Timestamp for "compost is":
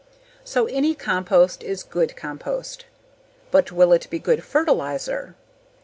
0.95-1.83